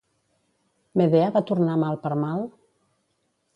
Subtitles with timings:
[1.01, 2.43] Medea va tornar mal per mal?